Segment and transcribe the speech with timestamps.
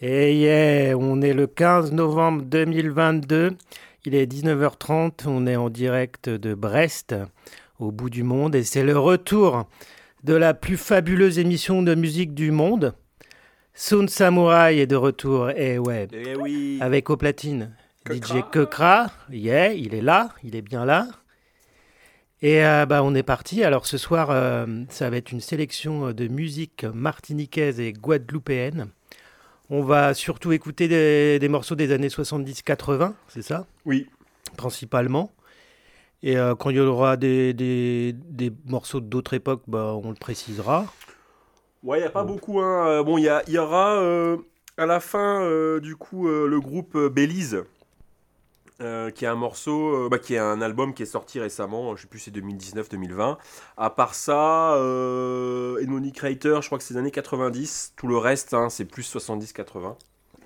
[0.00, 3.56] Et yeah, on est le 15 novembre 2022.
[4.04, 5.24] Il est 19h30.
[5.26, 7.14] On est en direct de Brest,
[7.78, 8.54] au bout du monde.
[8.54, 9.66] Et c'est le retour
[10.24, 12.94] de la plus fabuleuse émission de musique du monde.
[13.74, 15.50] Sound Samurai est de retour.
[15.50, 16.78] Et ouais, Eh oui.
[16.80, 17.74] avec au platine.
[18.08, 21.08] DJ Kekra, yeah, il est là, il est bien là.
[22.42, 23.64] Et euh, bah, on est parti.
[23.64, 28.88] Alors ce soir, euh, ça va être une sélection de musique martiniquaise et guadeloupéenne.
[29.70, 33.66] On va surtout écouter des, des morceaux des années 70-80, c'est ça?
[33.84, 34.06] Oui.
[34.56, 35.32] Principalement.
[36.22, 40.16] Et euh, quand il y aura des, des- des morceaux d'autres époques, bah, on le
[40.16, 40.86] précisera.
[41.82, 42.60] Ouais, il a pas beaucoup.
[42.60, 42.86] Hein.
[42.88, 44.36] Euh, Bon, il y, y aura euh,
[44.76, 47.62] à la fin, euh, du coup, euh, le groupe euh, Belize,
[48.80, 51.96] euh, qui est un morceau, euh, bah, qui est un album qui est sorti récemment,
[51.96, 53.36] je sais plus, c'est 2019-2020.
[53.76, 57.94] À part ça, euh, Edmonic Creator, je crois que c'est les années 90.
[57.96, 59.96] Tout le reste, hein, c'est plus 70-80.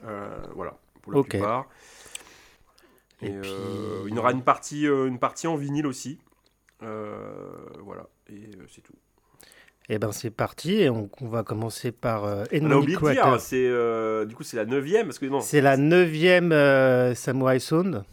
[0.07, 1.29] Euh, voilà, pour la Ok.
[1.29, 1.67] plupart.
[3.21, 3.51] Et Et, puis-
[4.09, 6.19] il y aura une partie, une partie en vinyle aussi.
[6.81, 8.95] Voilà, et c'est tout.
[9.89, 10.75] Et ben c'est parti.
[10.75, 13.31] Et on, on va commencer par euh, On a oublié de Equator.
[13.33, 17.15] dire, c'est euh, du coup c'est la neuvième parce que non, C'est la neuvième euh,
[17.15, 18.05] Samurai Sound.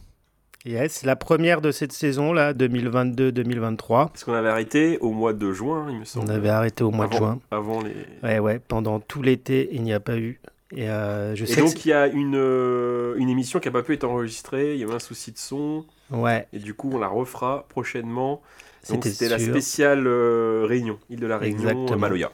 [0.66, 4.08] Yes, c'est la première de cette saison là, 2022-2023.
[4.10, 6.32] parce qu'on avait arrêté au mois de juin, il me On semble.
[6.32, 7.40] avait arrêté au mois de juin.
[7.50, 7.96] Avant les.
[8.24, 8.60] Ouais, ouais.
[8.60, 10.40] Pendant tout l'été, il n'y a pas eu.
[10.76, 11.62] Et euh, je Et sais.
[11.62, 14.80] donc il y a une, euh, une émission qui n'a pas pu être enregistrée, il
[14.80, 18.42] y avait un souci de son, ouais, et du coup on la refera prochainement.
[18.84, 21.92] C'était la spéciale euh, Réunion, île de la Réunion, Exactement.
[21.94, 22.32] euh, Maloya.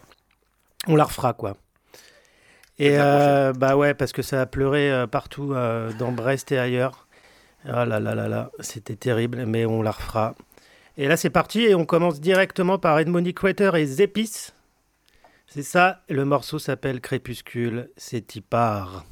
[0.88, 1.56] On la refera quoi.
[2.78, 5.54] Et bah ouais, parce que ça a pleuré partout
[5.98, 7.05] dans Brest et ailleurs.
[7.68, 10.36] Ah là là là là, c'était terrible, mais on la refera.
[10.98, 14.52] Et là c'est parti et on commence directement par Edmond Equator et Zepis.
[15.48, 19.06] C'est ça, le morceau s'appelle Crépuscule, c'est y part.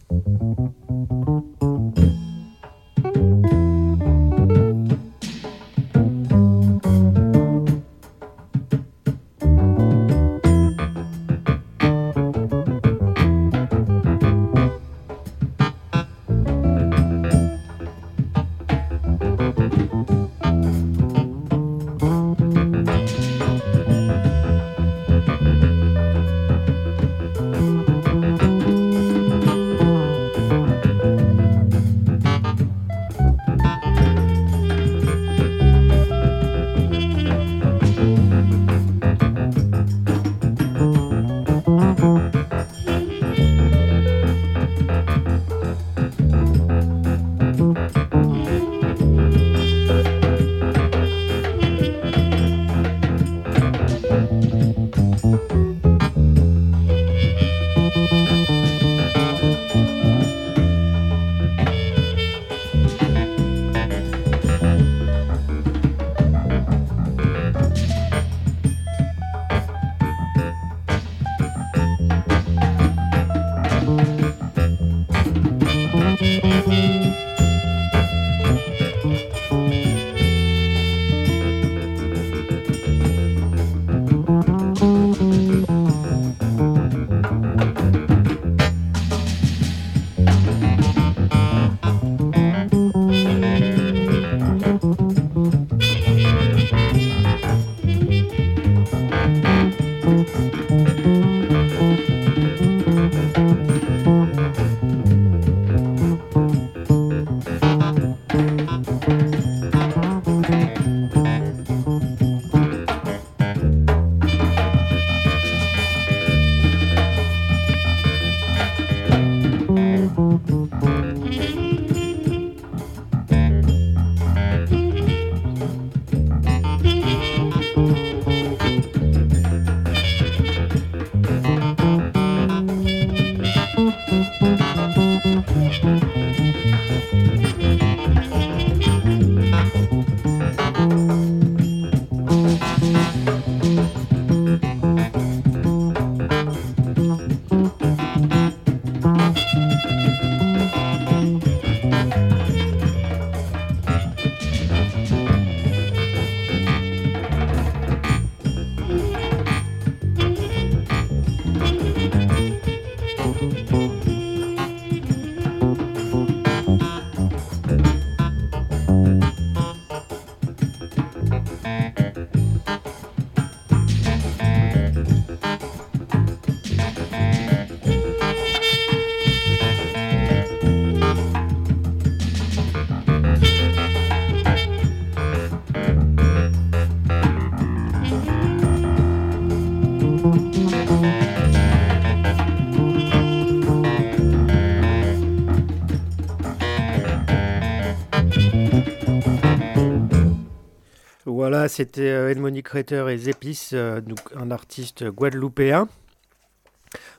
[201.68, 205.88] C'était euh, Edmonique Retter et Zepis, euh, donc un artiste guadeloupéen.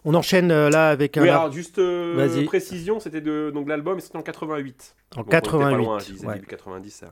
[0.04, 1.22] On enchaîne euh, là avec un.
[1.22, 2.44] Oui, alors juste euh, Vas-y.
[2.44, 4.94] précision, c'était de donc l'album c'était en 88.
[5.16, 5.76] en Donc, on était pas 88.
[5.84, 6.34] loin, je disais ouais.
[6.34, 7.06] début 90 ça.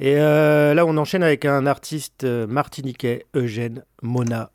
[0.00, 4.52] Et euh, là, on enchaîne avec un artiste euh, martiniquais, Eugène Mona.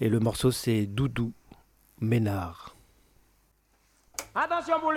[0.00, 1.32] Et le morceau, c'est Doudou
[2.00, 2.76] Ménard.
[4.34, 4.92] Attention pour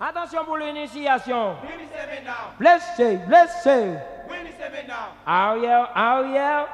[0.00, 1.54] Attention pour l'initiation.
[2.58, 3.68] Blessé, blessé.
[3.68, 4.35] Arrière,
[5.26, 6.68] arrière.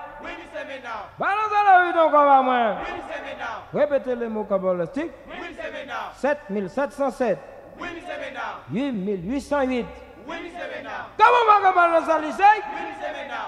[1.19, 2.76] Balance à la rue donc on va moins.
[3.75, 5.11] Répétez les mots cabalistiques.
[6.17, 7.38] 7707.
[8.70, 9.87] 8808.
[11.17, 12.43] Comment va qu'on balance à lycée?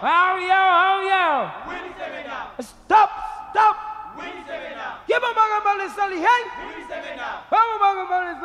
[0.02, 1.52] Arrière, arrière.
[2.60, 3.10] Stop,
[3.50, 3.76] stop.
[5.06, 6.26] Qui va qu'on balance à lycée?
[7.50, 8.42] Comment va qu'on balance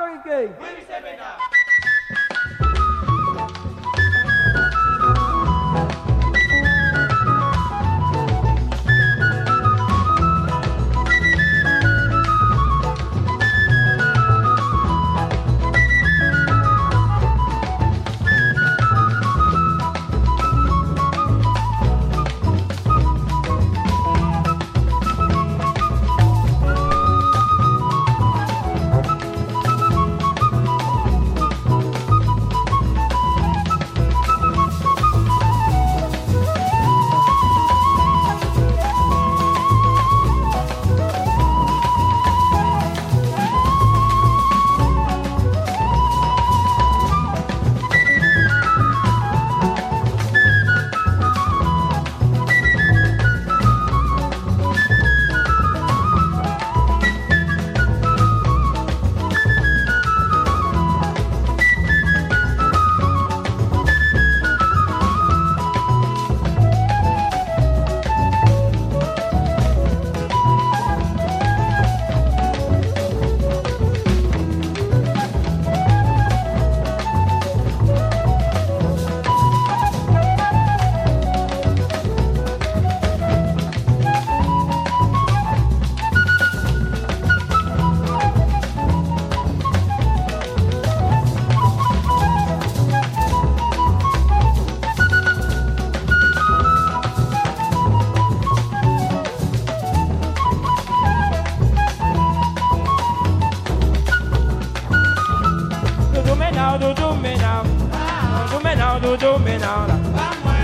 [109.20, 109.98] dojo me now la.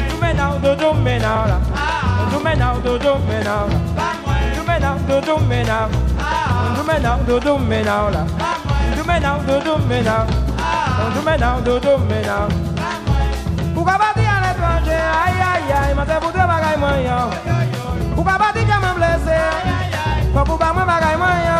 [0.10, 1.60] Do me now dojo me now la.
[2.32, 4.56] Do me now dojo me now la.
[4.56, 5.90] Do me now dojo me now.
[6.76, 8.26] Do me now dojo me now la.
[8.96, 10.26] Do me now dojo me now.
[11.14, 12.48] Do me now dojo me now.
[13.76, 17.18] Pou ka bati an l'étranger, aïe aïe aïe, mwen se pou tre bagay mwen yo.
[18.16, 19.40] Pou ka bati ke mwen blese,
[20.32, 21.60] mwen pou ka mwen bagay mwen yo.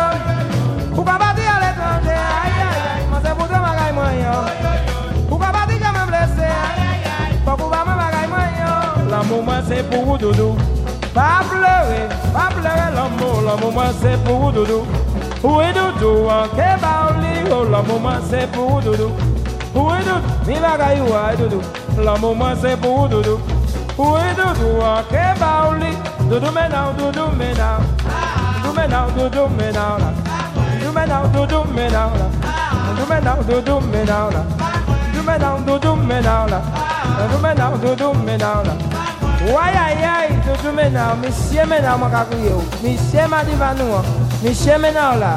[0.94, 4.75] Pou ka bati an l'étranger, aïe aïe aïe, mwen se pou tre bagay mwen yo.
[9.28, 10.56] L'amour moi c'est pour doudou.
[11.12, 14.86] Pas pleurer, pas pleurer l'amour, l'amour moi c'est pour doudou.
[15.42, 19.10] Oui doudou, en kebauli, oh l'amour moi c'est pour doudou.
[19.74, 21.60] Oui doudou, mi bagaille ouais doudou.
[22.00, 23.40] L'amour moi c'est pour doudou.
[23.98, 25.90] Oui doudou, en kebauli,
[26.30, 27.82] doudou maintenant, doudou maintenant.
[28.62, 30.12] Doudou maintenant, doudou maintenant là.
[30.78, 32.28] Doudou maintenant, doudou maintenant là.
[32.94, 34.44] Doudou maintenant, doudou maintenant là.
[35.12, 36.62] Doudou maintenant, doudou maintenant là.
[37.18, 38.85] Doudou maintenant, doudou
[39.46, 39.54] maintenant là.
[39.54, 42.62] Why aïe aïe, doudou maintenant, monsieur maintenant mon kakouyo.
[42.82, 44.02] Monsieur m'a dit va nous, hein.
[44.42, 45.36] monsieur maintenant là.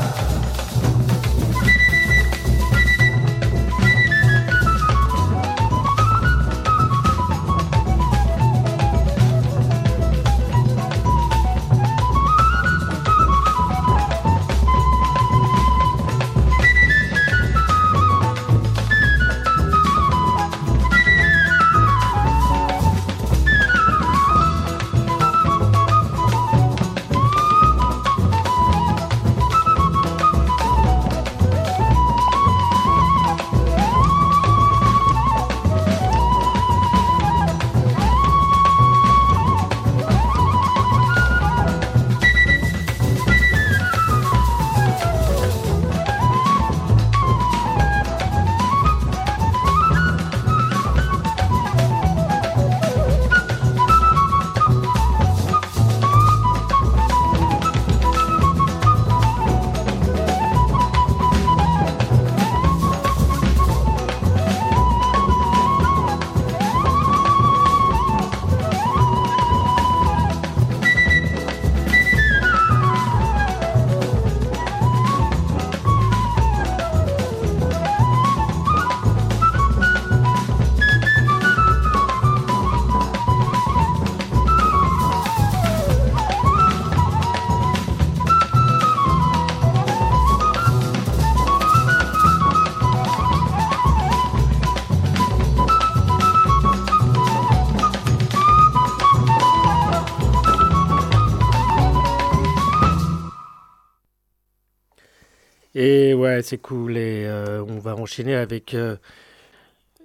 [105.81, 106.97] Et ouais, c'est cool.
[106.97, 108.97] Et euh, on va enchaîner avec euh,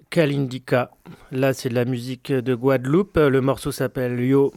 [0.09, 0.93] Kalindika.
[1.33, 3.17] Là, c'est de la musique de Guadeloupe.
[3.17, 4.55] Le morceau s'appelle Yo.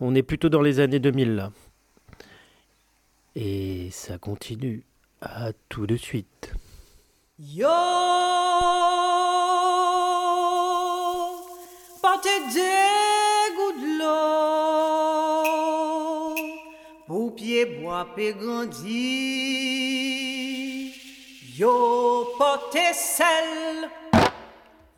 [0.00, 1.52] On est plutôt dans les années 2000 là.
[3.36, 4.82] Et ça continue.
[5.20, 6.52] À tout de suite.
[7.38, 7.68] Yo,
[17.08, 18.04] de bois.
[21.58, 23.88] Yo poté sel,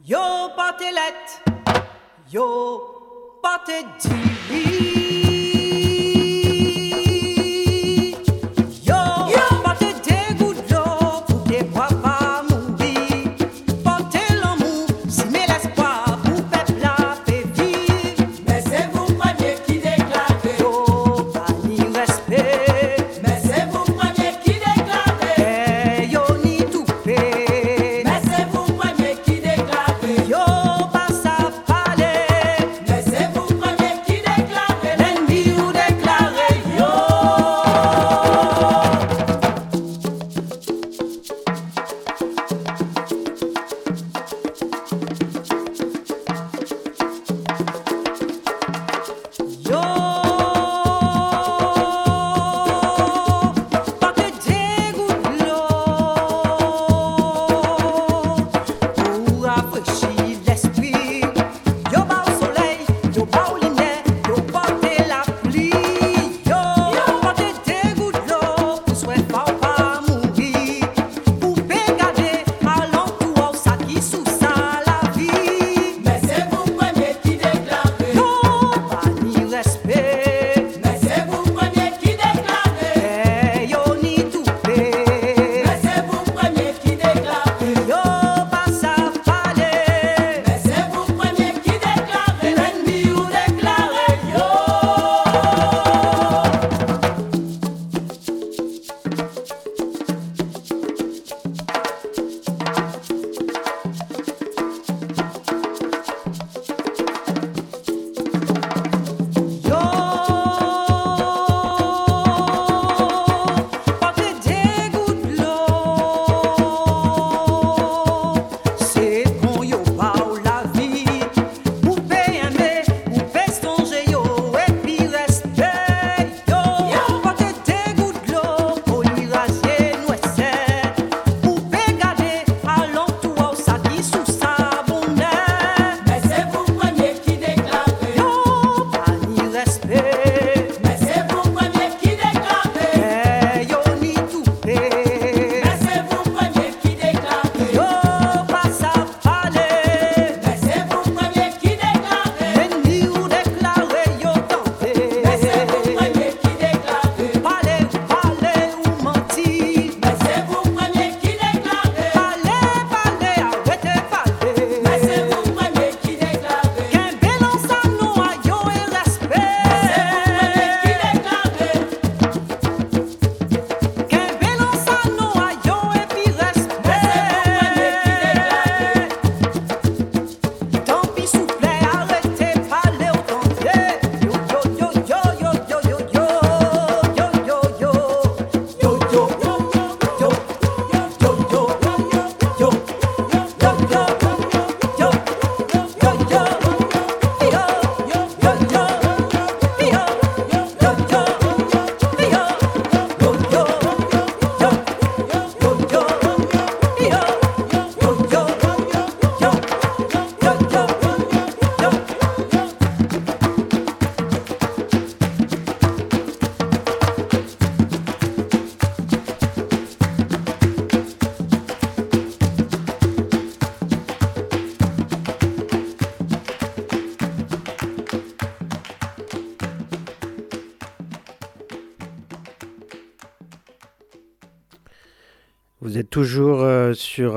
[0.05, 1.41] yo poté lait,
[2.33, 4.78] yo poté diwi.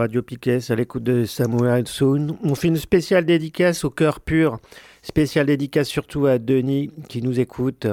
[0.01, 2.35] Radio Piquet à l'écoute de Samuel Soon.
[2.43, 4.57] On fait une spéciale dédicace au cœur pur.
[5.03, 7.85] Spéciale dédicace surtout à Denis qui nous écoute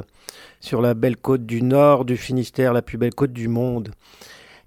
[0.59, 3.91] sur la belle côte du nord du Finistère, la plus belle côte du monde.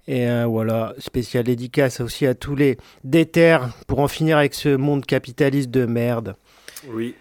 [0.06, 4.76] Et euh, voilà, spéciale dédicace aussi à tous les déterres pour en finir avec ce
[4.76, 6.36] monde capitaliste de merde.
[6.90, 7.16] Oui.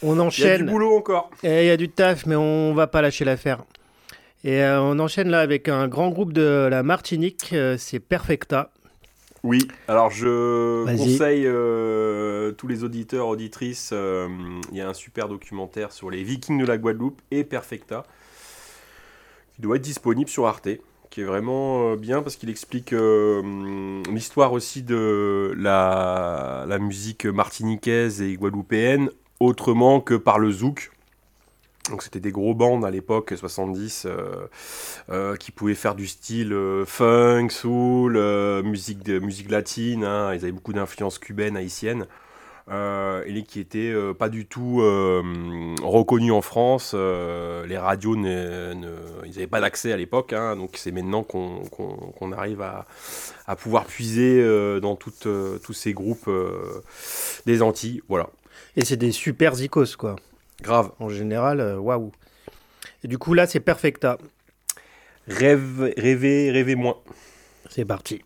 [0.00, 0.66] On Il y a du enchaîne.
[0.66, 1.28] boulot encore.
[1.42, 3.64] Et Il y a du taf, mais on va pas lâcher l'affaire.
[4.44, 8.70] Et euh, on enchaîne là avec un grand groupe de la Martinique, euh, c'est Perfecta.
[9.44, 14.28] Oui, alors je conseille euh, tous les auditeurs, auditrices, euh,
[14.72, 18.04] il y a un super documentaire sur les Vikings de la Guadeloupe et Perfecta,
[19.54, 20.68] qui doit être disponible sur Arte,
[21.10, 27.24] qui est vraiment euh, bien parce qu'il explique hum, l'histoire aussi de la, la musique
[27.24, 30.90] martiniquaise et guadeloupéenne, autrement que par le zouk.
[31.90, 34.46] Donc c'était des gros bandes à l'époque 70 euh,
[35.10, 40.04] euh, qui pouvaient faire du style euh, funk, soul, euh, musique de musique latine.
[40.04, 40.32] hein.
[40.34, 42.06] Ils avaient beaucoup d'influences cubaines, haïtiennes.
[42.70, 44.82] Euh, et qui étaient euh, pas du tout
[45.82, 46.92] reconnus en France.
[46.94, 50.34] Les radios, ne- ne- ils n'avaient pas d'accès à l'époque.
[50.34, 50.54] hein.
[50.56, 52.84] donc c'est maintenant qu'on arrive à,
[53.46, 54.42] à pouvoir puiser
[54.82, 55.26] dans toutes,
[55.64, 56.28] tous ces groupes
[57.46, 58.02] des Antilles.
[58.08, 58.28] Voilà,
[58.76, 60.16] Et c'est des super zikos, quoi.
[60.62, 60.92] Grave.
[60.98, 62.12] En général, euh, waouh.
[63.04, 64.18] Et du coup, là, c'est Perfecta.
[65.26, 66.96] Rêve, rêvez, rêvez moins.
[67.68, 68.22] C'est parti.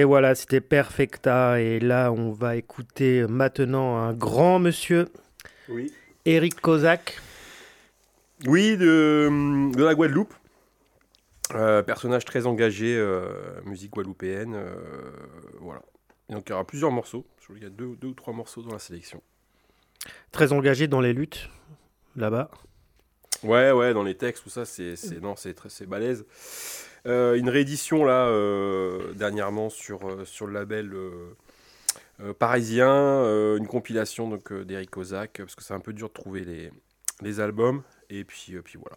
[0.00, 1.60] Et voilà, c'était Perfecta.
[1.60, 5.08] Et là, on va écouter maintenant un grand monsieur,
[5.68, 5.92] Oui.
[6.24, 7.20] Eric Kozak.
[8.46, 9.28] Oui, de,
[9.76, 10.32] de la Guadeloupe.
[11.54, 14.54] Euh, personnage très engagé, euh, musique guadeloupéenne.
[14.54, 14.74] euh,
[15.60, 15.82] voilà.
[16.30, 17.26] Et donc il y aura plusieurs morceaux.
[17.46, 19.20] Qu'il y a deux, deux ou trois morceaux dans la sélection.
[20.32, 21.50] Très engagé dans les luttes,
[22.16, 22.50] là-bas.
[23.42, 26.24] Ouais, ouais, dans les textes, tout ça, c'est, c'est, non, c'est très, c'est balèze.
[27.06, 31.34] Euh, une réédition là euh, dernièrement sur, euh, sur le label euh,
[32.22, 36.08] euh, parisien, euh, une compilation donc euh, d'Eric Kozak parce que c'est un peu dur
[36.08, 36.70] de trouver les,
[37.22, 38.96] les albums et puis, euh, puis voilà.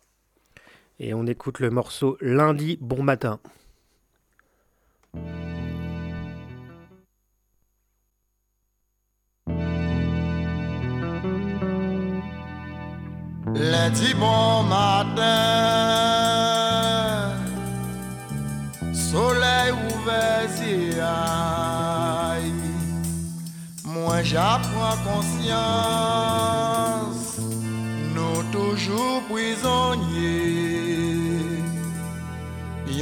[0.99, 3.39] Et on écoute le morceau Lundi, bon matin.
[13.55, 15.21] Lundi bon matin,
[21.03, 22.53] aïe.
[23.85, 26.21] Moi j'apprends conscience,
[28.15, 30.63] nous toujours prisonniers.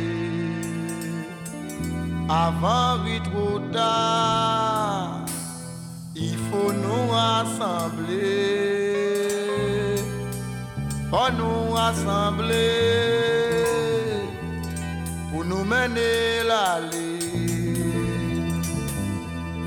[2.29, 5.25] avant vite trop tard
[6.15, 8.59] il faut nous rassembler.
[11.11, 12.53] Faut nous rassembler
[15.31, 17.19] pour nous mener la ligne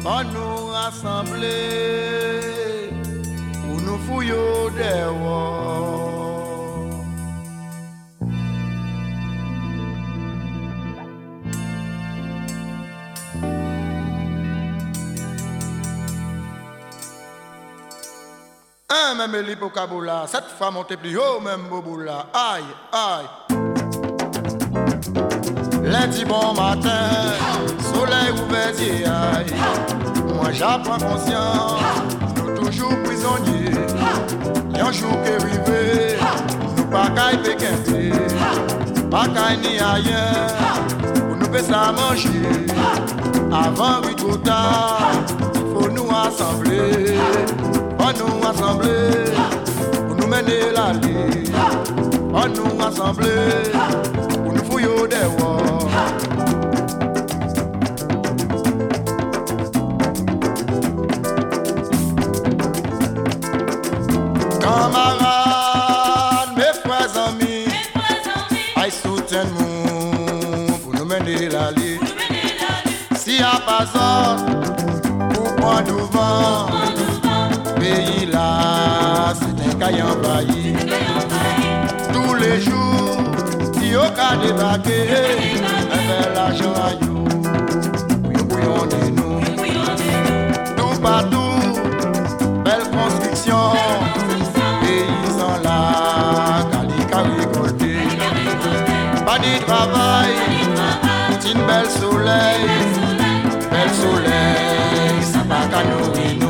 [0.03, 1.51] faut nous rassembler
[3.63, 5.05] pour nous fouiller des
[18.95, 22.27] Un même l'hypocaboula, cette femme monte plus haut, même boboula.
[22.35, 23.27] Aïe, aïe.
[25.83, 27.09] Lundi bon matin,
[27.95, 28.75] soleil ouvert,
[29.35, 29.55] aïe.
[30.35, 31.81] Moi j'apprends conscience,
[32.37, 33.73] nous toujours prisonniers.
[34.77, 36.19] Y'a jour que rivé,
[36.77, 38.13] nous pas caille péquinté,
[39.11, 40.51] pas caille ni ailleurs,
[41.15, 42.67] pour nous faire ça manger.
[43.51, 45.13] Avant oui trop tard,
[45.55, 47.17] il faut nous rassembler,
[48.05, 49.33] On nous assemblés,
[50.09, 51.53] pour nous mener la vie.
[52.35, 53.71] On nous assemblés,
[54.43, 55.79] pour nous fouiller des voies.
[64.61, 67.69] Camarades, mes frères amis,
[68.75, 72.01] aïe soutiens-nous pour nous mener la vie.
[73.15, 74.37] Si à pas ça,
[75.33, 77.22] pour prendre nous vent.
[77.83, 80.75] Pays là, c'est un caille envahi.
[82.13, 83.17] Tous les jours,
[83.75, 85.03] si au cas débarquer,
[85.97, 87.25] un bel argent à you,
[88.23, 89.41] bouillon bouillon de nous.
[90.77, 91.59] Tout partout,
[92.65, 93.65] belle construction,
[94.83, 95.79] paysans là,
[96.71, 97.95] calica récolté.
[99.27, 100.35] Pas de travail,
[101.53, 102.65] une belle soleil,
[103.73, 106.42] belle soleil, ça va qu'à nourrir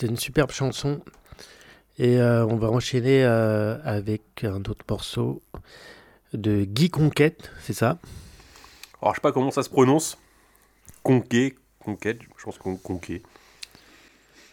[0.00, 1.02] c'était une superbe chanson.
[1.98, 5.42] Et euh, on va enchaîner euh, avec un autre morceau
[6.32, 7.98] de Guy Conquête, c'est ça?
[9.02, 10.16] Alors je sais pas comment ça se prononce.
[11.02, 13.20] Conquet, conquête, je pense qu'on conquet.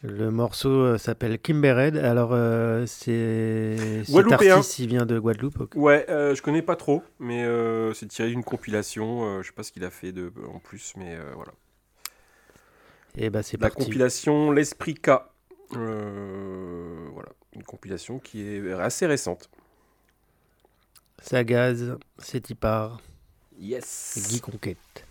[0.04, 1.96] Le morceau euh, s'appelle Kimbered.
[1.96, 2.32] Alors,
[2.86, 4.04] c'est.
[4.30, 5.74] Artiste, il vient de Guadeloupe.
[5.76, 7.46] Ouais, je connais pas trop, mais
[7.94, 9.42] c'est tiré d'une compilation.
[9.42, 11.54] je sais pas ce qu'il a fait de, en plus, mais voilà.
[13.18, 13.86] Et bah, c'est La parti.
[13.86, 15.12] compilation L'Esprit K.
[15.74, 19.50] Euh, voilà, une compilation qui est assez récente.
[21.22, 22.96] Ça gaz, c'est.
[23.60, 24.28] Yes.
[24.30, 25.07] Guy Conquête.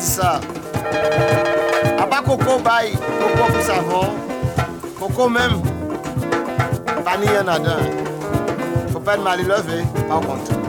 [0.00, 0.40] Dit ça.
[1.98, 4.14] A pas Coco bail, Coco pour savon,
[4.98, 5.60] Coco même,
[7.04, 7.78] pas ni un adin.
[8.92, 10.59] Faut pas de mal lever, par contre.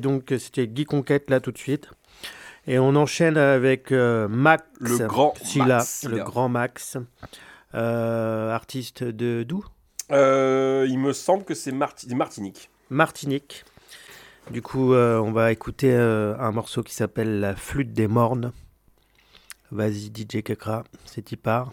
[0.00, 1.90] Donc c'était Guy Conquête là tout de suite.
[2.66, 4.62] Et on enchaîne avec euh, Max.
[4.80, 6.04] Le grand Silla, Max.
[6.08, 6.96] Le grand Max.
[7.74, 9.64] euh, artiste de d'où?
[10.10, 12.70] Euh, il me semble que c'est Marti- Martinique.
[12.90, 13.64] Martinique.
[14.50, 18.52] Du coup, on va écouter un morceau qui s'appelle La flûte des mornes.
[19.70, 21.72] Vas-y, DJ Kakra, c'est y part.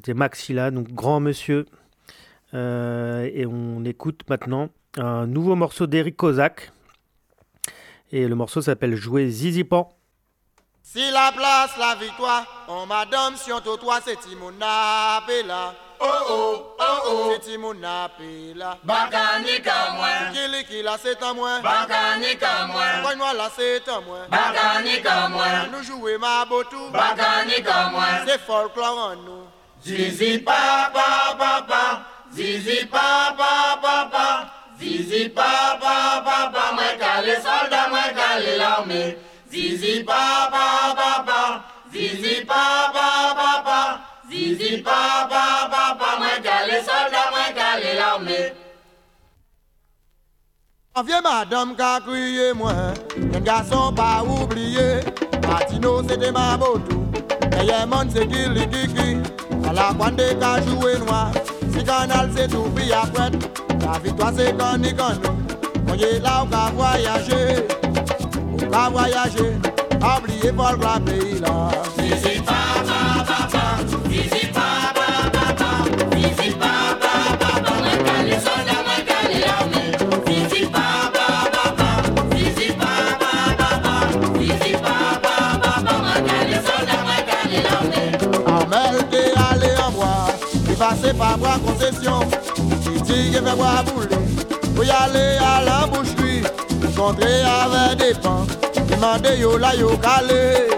[0.00, 1.66] c'était Maxilla, donc grand monsieur.
[2.54, 6.72] Euh, et on écoute maintenant un nouveau morceau d'Eric Kozak.
[8.10, 9.94] Et le morceau s'appelle Jouer Zizi Pan.
[10.82, 15.20] Si la place, la victoire, oh madame, si on toi, c'est Timon là.
[16.00, 18.08] Oh oh, oh oh, c'est Timon là.
[18.82, 21.60] Bagani ka mwen, Kili qui là, c'est un moins.
[21.60, 24.26] bagani ka mwen, Cogne moi là, c'est un moins.
[24.30, 28.26] bagani ka mwen, Nous jouer ma botou, bagani ka mwen.
[28.26, 29.59] c'est folklore en nous.
[29.82, 31.82] Zizi pa pa pa pa,
[32.36, 34.26] zizi pa pa pa pa,
[34.78, 39.16] zizi pa pa pa pa, mwen kale soldat, mwen kale l'armée.
[39.50, 41.40] Zizi pa pa pa pa,
[41.92, 43.08] zizi pa pa
[43.38, 43.80] pa pa,
[44.28, 48.52] zizi pa pa pa pa, mwen kale soldat, mwen kale l'armée.
[50.94, 52.74] En vieux madame qu'a crié moi,
[53.34, 55.00] un garçon pas oublié.
[55.40, 57.10] Patino c'était ma botou,
[57.50, 58.44] meilleur monde c'est qui
[59.72, 61.30] la pointe qu'a joué noir,
[61.72, 63.30] si canal c'est tout puis après.
[63.80, 65.14] La victoire c'est quand ni quand.
[65.88, 67.66] On y est là on va voyager,
[68.52, 69.58] on va voyager.
[70.00, 71.70] Pas le pays là.
[71.98, 72.59] Zizi pa pa
[90.80, 92.20] bois, il passait par bois concession.
[92.86, 94.08] Il dit qu'il fait bois bouler,
[94.74, 96.42] pour y aller à la boucherie,
[96.96, 98.46] rencontrer avec des pans.
[98.90, 100.68] Il m'a dit yo la yo calé,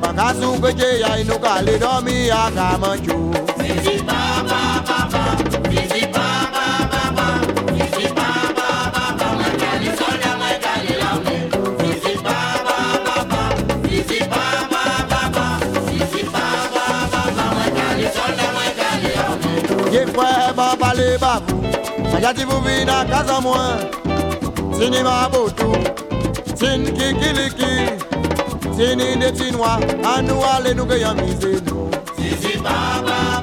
[0.00, 3.30] pas qu'à souper que y nous calé dormir à Kamanchou.
[3.60, 5.71] Zizi pa pa pa pa, zizi pa
[20.94, 21.62] frère ban parler
[22.10, 23.78] babou, a dit vous venez à casa moi.
[24.78, 25.72] Cinéma botou,
[26.58, 27.86] tin kikiliki,
[28.76, 31.90] tini de tinois, à nous aller nous gagnons misé nous.
[32.18, 33.42] Zizi pa pa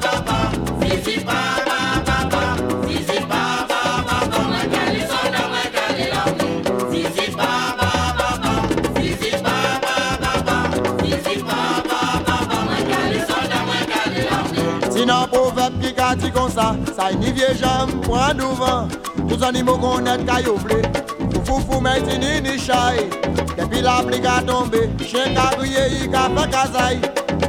[16.95, 18.87] ça, y ni vieille jambe, point devant.
[19.27, 20.81] Tous animaux qu'on est cailloublé,
[21.45, 23.09] fou fou mais ni ni chai.
[23.57, 27.01] Depuis la pluie a tombé, chien qu'a crié, il a fait casaille.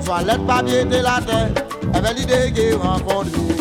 [0.05, 1.49] Soit lettre papier de la terre,
[1.95, 3.60] avec l'idée qu'il rencontre.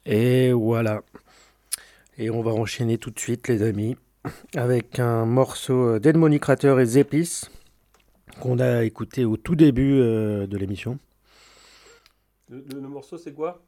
[0.05, 1.01] Et voilà.
[2.17, 3.95] Et on va enchaîner tout de suite, les amis,
[4.55, 7.41] avec un morceau d'Edmonic Crater et Zeplis
[8.41, 10.99] qu'on a écouté au tout début euh, de l'émission.
[12.49, 13.63] Le, le- le morceau, c'est quoi?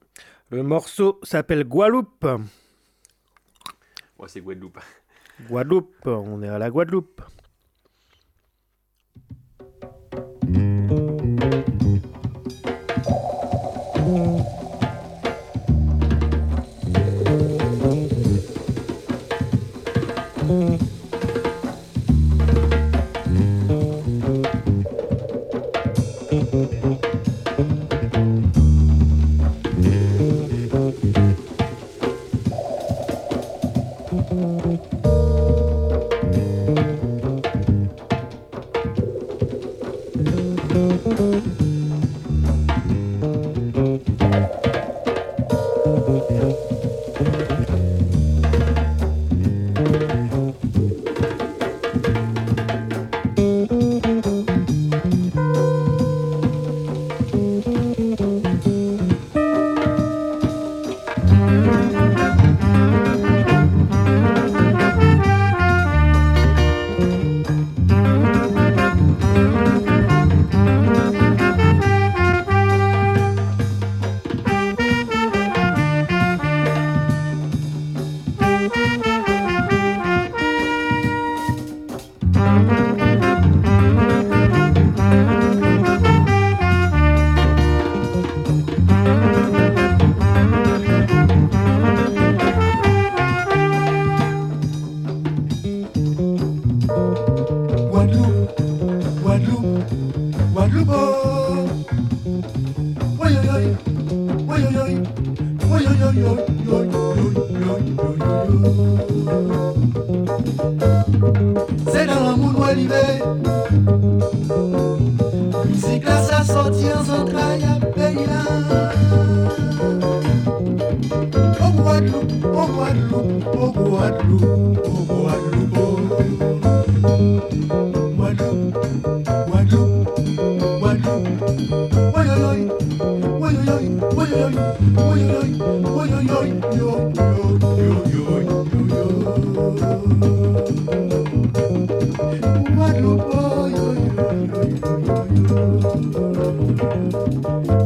[0.51, 2.25] Le morceau s'appelle Guadeloupe.
[4.17, 4.79] Ouais, c'est Guadeloupe.
[5.49, 6.69] Guadeloupe, on est à la.
[6.69, 7.21] Guadeloupe,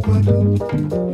[0.04, 1.13] Guadeloupe,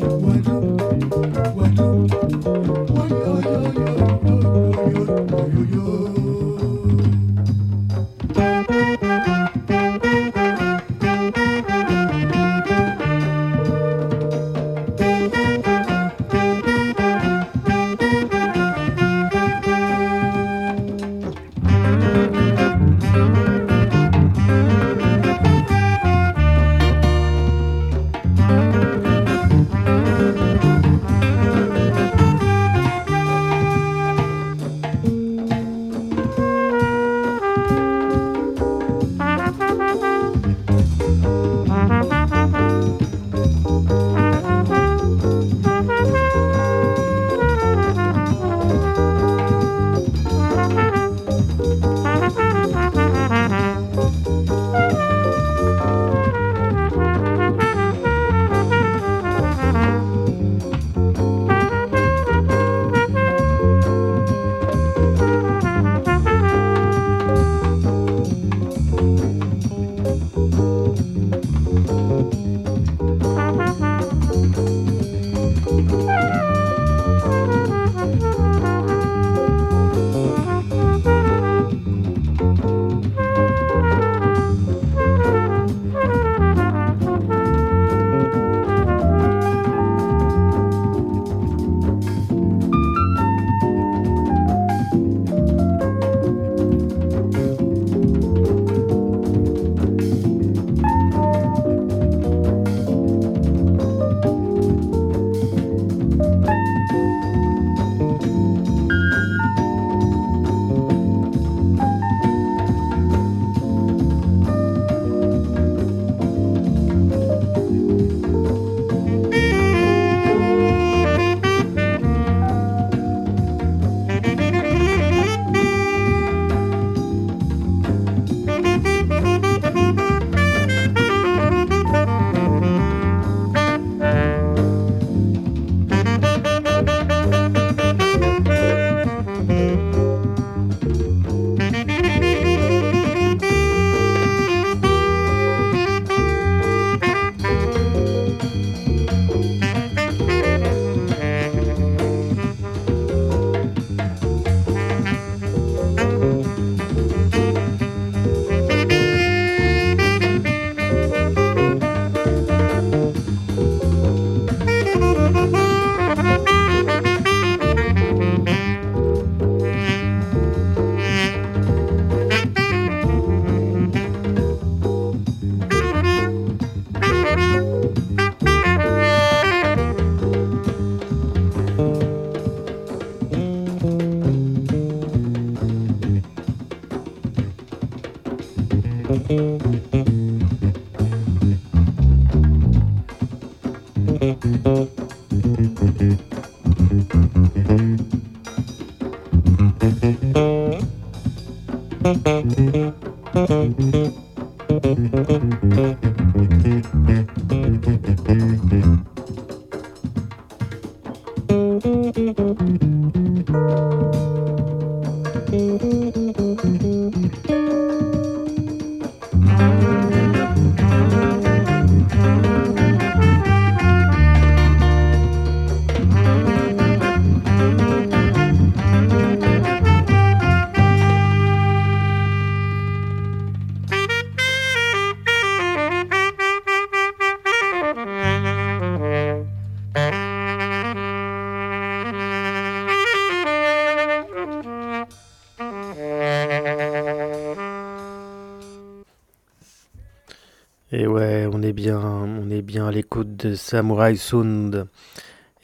[252.70, 254.88] bien à l'écoute de Samurai Sound.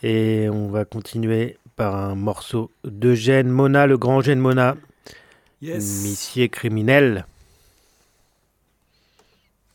[0.02, 4.76] Et on va continuer par un morceau d'Eugène Mona, le grand Eugène Mona,
[5.62, 6.02] Yes.
[6.04, 7.26] missier criminel.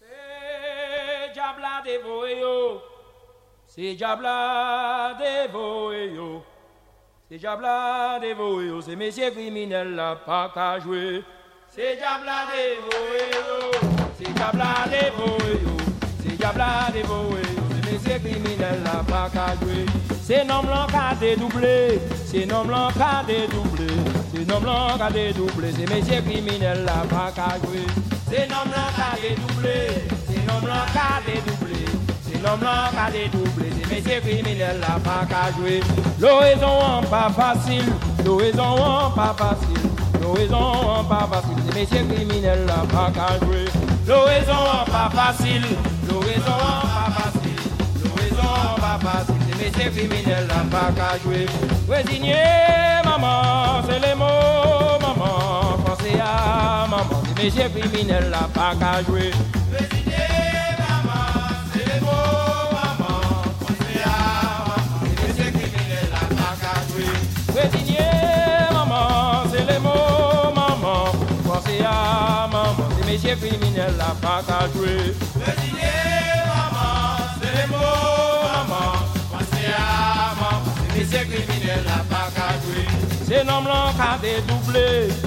[0.01, 2.81] C'est Diabla dévoé yo.
[3.69, 6.43] C'est Diabla dévoé yo.
[7.29, 8.81] C'est Diabla dévoé yo.
[8.81, 11.23] C'est messieurs criminels là, pas qu'à jouer.
[11.69, 13.71] C'est Diabla dévoé yo.
[14.19, 15.90] C'est Diabla dévoé
[16.23, 17.37] C'est Diabla yo.
[17.71, 19.87] C'est messieurs criminels là, pas qu'à jouer.
[20.23, 22.01] C'est nom blanc qu'a dédoublé.
[22.27, 23.87] C'est nom blanc qu'a dédoublé.
[24.33, 25.73] C'est nom blanc qu'a dédoublé.
[25.77, 27.87] C'est messieurs criminels là, pas qu'à jouer.
[28.29, 30.07] C'est nom blanc qu'a dédoublé.
[30.29, 31.21] C'est nom blanc qu'a
[32.41, 32.43] dédoublé.
[32.43, 33.71] C'est l'homme blanc qu'a dédoublé.
[33.83, 35.81] C'est messieurs criminels là, pas qu'à jouer.
[36.21, 37.85] L'horizon pas facile.
[38.25, 39.91] L'horizon pas facile.
[40.21, 41.57] L'horizon en pas facile.
[41.67, 43.65] C'est messieurs criminels là, pas qu'à jouer.
[44.07, 45.63] L'horizon pas facile.
[46.09, 47.61] L'horizon pas facile.
[48.05, 49.35] L'horizon pas facile.
[49.51, 51.47] C'est messieurs criminels là, pas qu'à jouer.
[51.89, 52.37] Résigné,
[53.05, 55.79] maman, c'est les mots, maman.
[55.85, 57.23] Pensez à maman.
[57.37, 59.31] C'est messieurs criminels là, pas qu'à jouer.
[73.37, 75.15] Criminels là, pas qu'à jouer.
[76.47, 78.93] Maman, c'est les mots, maman.
[79.31, 80.65] Pensez à maman.
[80.77, 82.87] C'est messieurs criminels là, pas qu'à jouer.
[83.27, 83.81] C'est nom blanc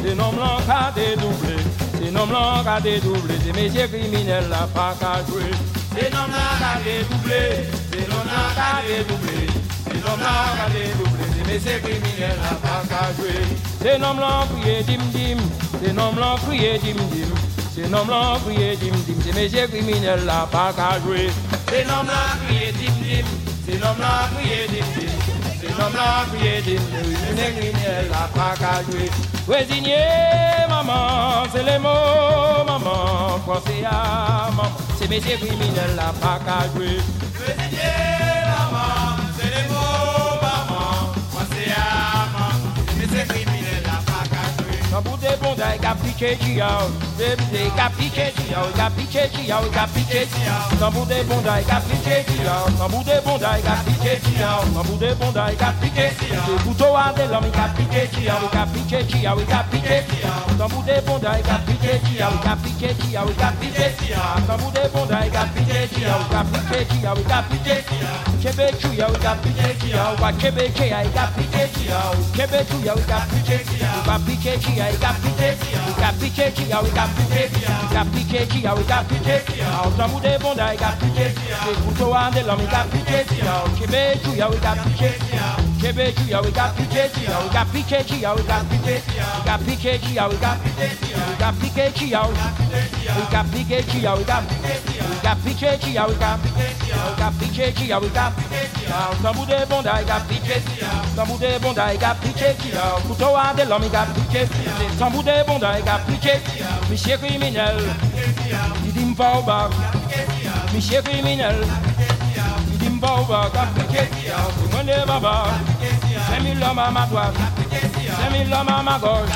[0.03, 1.55] c'est nom blanc qu'a dédoublé,
[1.97, 5.49] c'est nom blanc c'est messieurs criminels là, pas qu'à jouer.
[5.95, 9.47] C'est nom blanc qu'a dédoublé, c'est nom blanc qu'a dédoublé,
[9.87, 13.41] c'est nom blanc qu'a dédoublé, c'est messieurs criminels là, pas qu'à jouer.
[13.81, 15.41] C'est nom blanc crié dim dim,
[15.81, 17.31] c'est nom blanc crié dim dim,
[17.75, 18.05] c'est nom
[18.45, 21.29] crié dim dim, c'est messieurs criminels là, pas qu'à jouer.
[21.69, 23.25] C'est nom blanc crié dim dim,
[23.65, 25.13] c'est nom blanc crié dim dim.
[25.63, 26.77] C'est l'homme là qui est digne,
[27.29, 29.09] une criminelle la pas qu'à jouer.
[29.47, 29.95] Résigné,
[30.67, 34.69] maman, c'est les mots, maman, pensez à maman,
[34.99, 36.11] c'est messieurs criminels la.
[37.45, 38.12] Résigné,
[44.93, 45.03] qu'à jouer.
[45.03, 46.87] Quand vous êtes bon d'ailleurs, qu'a piqué chiao,
[47.17, 47.23] vous
[47.75, 50.77] qu'a piqué chiao, qu'a piqué chiao, qu'a piqué chiao.
[50.79, 51.41] Quand vous êtes bon
[55.31, 55.73] d'ailleurs, qu'a
[56.95, 60.57] à de l'homme, qu'a piqué chiao, qu'a piqué chiao, qu'a piqué chiao.
[60.57, 64.37] Quand vous êtes bon d'ailleurs, qu'a piqué chiao, qu'a piqué chiao, qu'a piqué chiao.
[64.47, 65.45] Quand vous êtes bon d'ailleurs, qu'a
[74.99, 75.93] qu'a piqué chiao.
[75.99, 79.91] Qu'a piqué chiao, qu'a piqué chiao, qu'a piqué chiao, qu'a piqué chiao.
[79.97, 81.59] Quand vous êtes bon d'ailleurs, qu'a piqué chiao.
[81.65, 83.63] C'est couteau à de l'homme, qu'a piqué chiao.
[83.79, 85.59] Chebe chiao, qu'a piqué chiao.
[85.81, 89.33] Chebe chiao, qu'a piqué chiao, qu'a piqué chiao, qu'a piqué chiao.
[89.45, 92.29] Qu'a piqué chiao, qu'a piqué chiao, qu'a piqué chiao.
[93.31, 95.07] Qu'a piqué chiao, qu'a piqué chiao.
[95.23, 99.11] Qu'a piqué chiao, qu'a piqué chiao, qu'a piqué chiao, qu'a piqué chiao.
[99.21, 100.89] Quand vous êtes bon d'ailleurs, qu'a piqué chiao.
[101.15, 102.99] Quand vous êtes bon d'ailleurs, qu'a piqué chiao.
[103.07, 104.49] Couteau à de l'homme, qu'a piqué chiao.
[104.49, 104.72] Quand vous êtes
[105.47, 106.67] bon d'ailleurs, qu'a piqué chiao.
[106.89, 107.77] Monsieur criminel,
[108.85, 109.69] il dit m'va au bar.
[110.73, 111.55] Monsieur criminel,
[112.71, 114.49] il dit m'va au bar, qu'a piqué chiao.
[114.57, 115.45] C'est mon de baba.
[116.29, 117.35] C'est mille hommes à ma droite.
[117.69, 119.29] C'est mille hommes à ma gauche.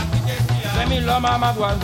[0.76, 1.78] C'est mille hommes à ma droite.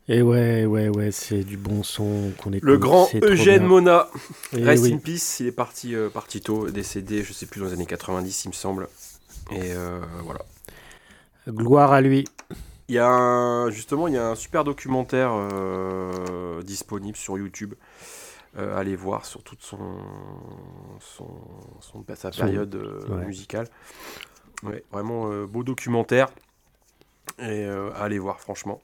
[0.08, 2.68] Et ouais, ouais, ouais, c'est du bon son qu'on écoute.
[2.68, 3.64] Le grand Eugène.
[3.64, 4.08] Mona.
[4.52, 4.92] Eh Rest oui.
[4.92, 7.86] in peace, il est parti, euh, parti tôt, décédé, je sais plus, dans les années
[7.86, 8.88] 90, il me semble.
[9.50, 10.40] Et euh, voilà.
[11.48, 12.24] Gloire à lui.
[12.88, 17.74] Il y a un- justement, il y a un super documentaire euh, disponible sur YouTube.
[18.56, 19.78] Allez voir sur toute son,
[21.00, 21.26] son,
[21.80, 22.74] son- sa période
[23.08, 23.24] ouais.
[23.26, 23.66] musicale.
[24.62, 26.28] Ouais, vraiment beau documentaire.
[27.40, 27.64] Et
[27.96, 28.80] allez voir, franchement.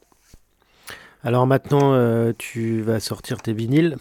[1.22, 3.96] Alors maintenant, euh, tu vas sortir tes vinyles.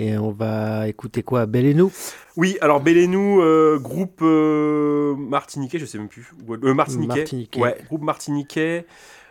[0.00, 1.46] Et on va écouter quoi?
[1.46, 1.90] Belle et nous?
[2.36, 6.30] Oui, alors Bellénou, euh, groupe euh, martiniquais, je sais même plus.
[6.48, 7.18] euh, martiniquais.
[7.18, 7.60] Martiniquais.
[7.60, 8.86] Ouais, groupe martiniquais.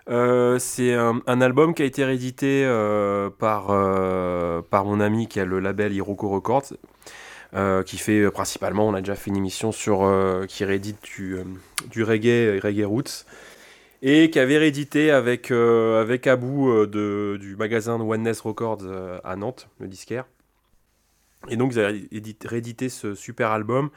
[0.09, 5.27] Euh, c'est un, un album qui a été réédité euh, par, euh, par mon ami
[5.27, 6.73] qui a le label Hiroko Records,
[7.85, 9.99] qui fait principalement, on a déjà fait une émission sur
[10.49, 11.37] qui réédite du,
[11.89, 13.25] du reggae, reggae roots,
[14.01, 19.19] et qui avait réédité avec, euh, avec Abou euh, de, du magasin Oneness Records euh,
[19.23, 20.25] à Nantes, le disquaire.
[21.49, 23.89] Et donc, ils avaient édité- réédité ce super album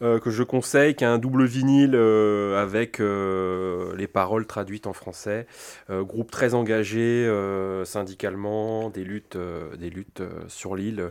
[0.00, 5.46] que je conseille, qui a un double vinyle avec les paroles traduites en français.
[5.88, 7.30] Groupe très engagé
[7.84, 9.38] syndicalement, des luttes,
[9.78, 11.08] des luttes sur l'île.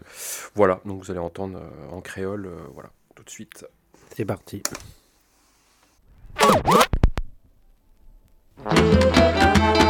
[0.56, 3.66] Voilà, donc vous allez entendre en créole, voilà, tout de suite.
[4.14, 4.62] C'est parti.
[8.58, 9.81] Faut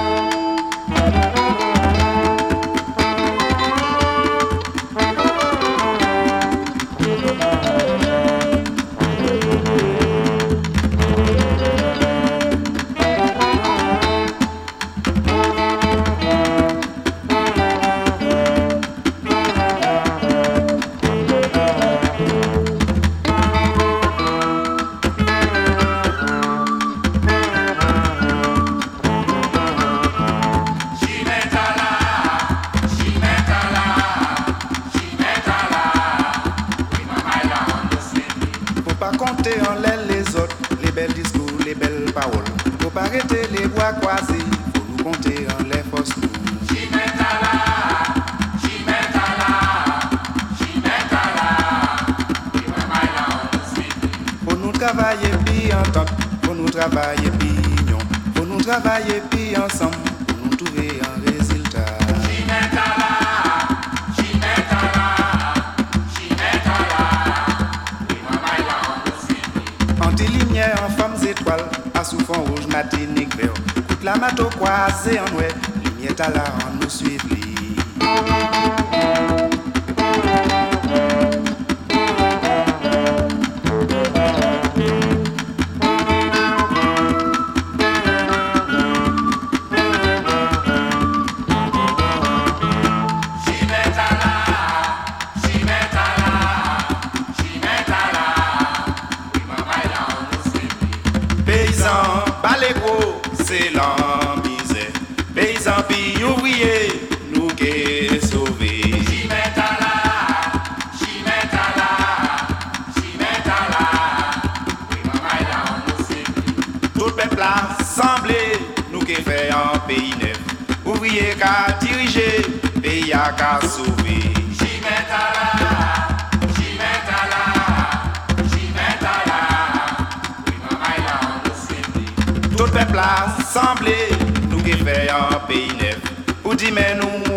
[70.64, 73.54] En femmes étoiles, à souffrant rouge, matinique vert.
[73.88, 77.26] Toute la mato croisée en ouest, lumière à la en nous suivre.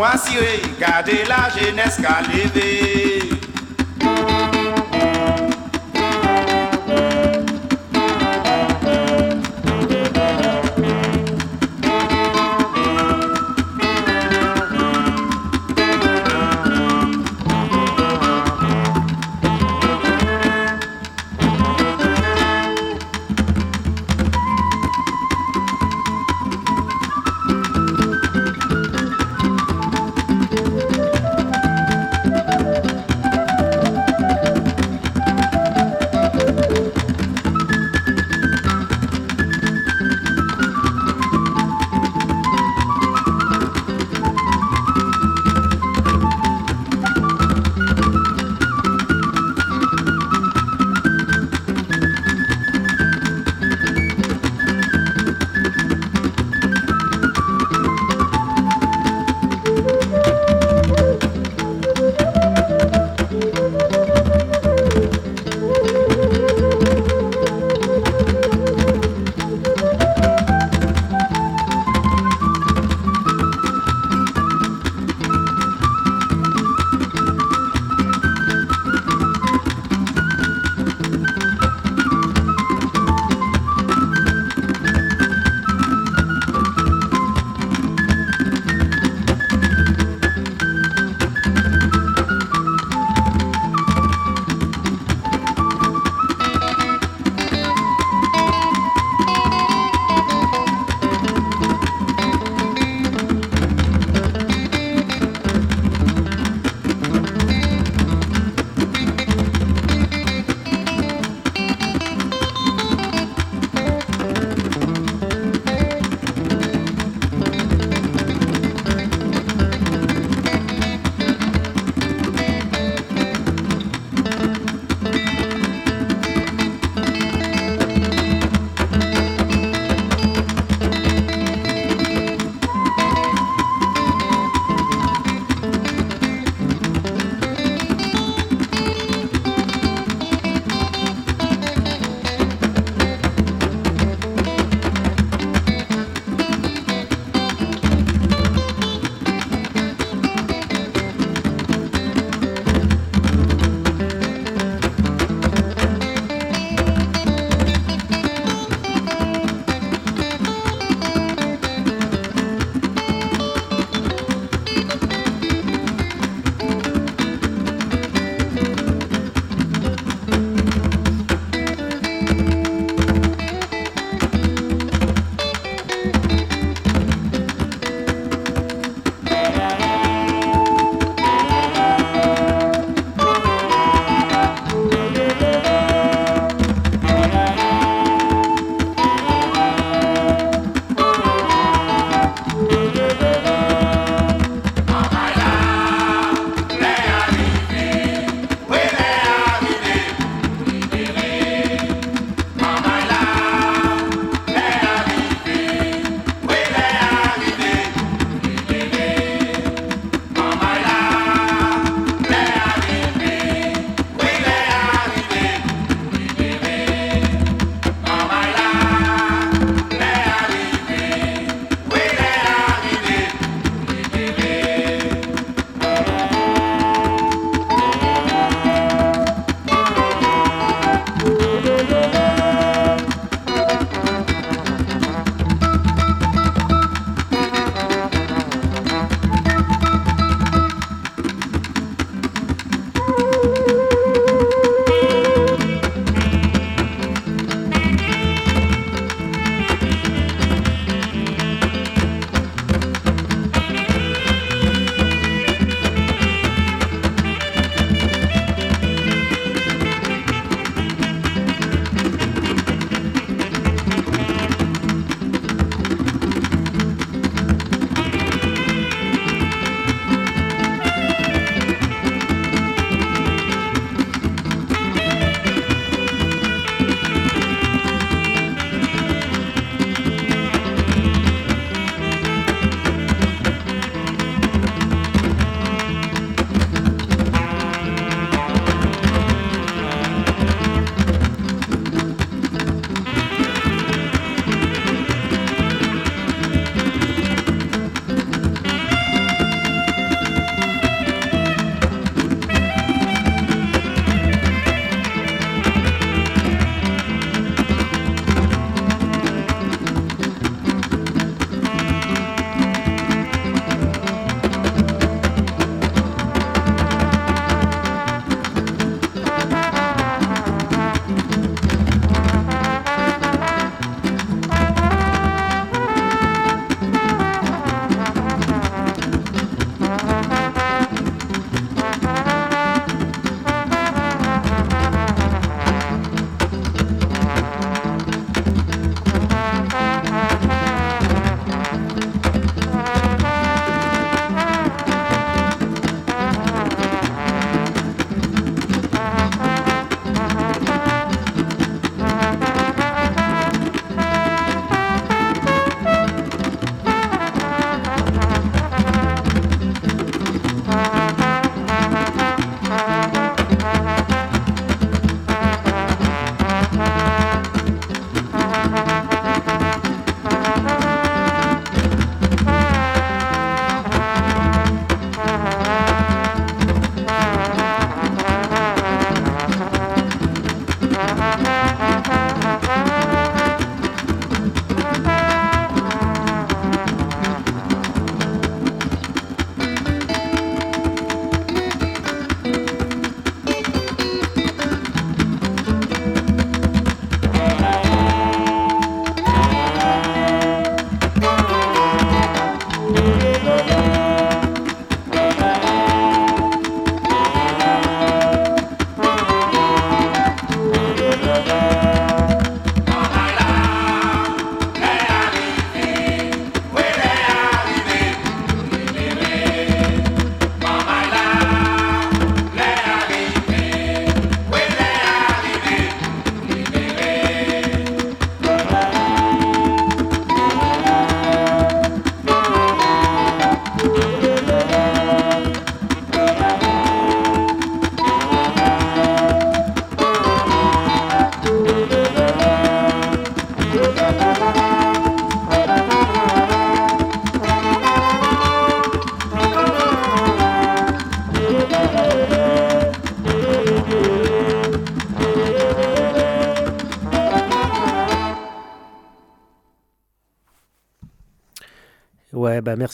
[0.05, 3.34] Assurer, garder la jeunesse qu'à lever.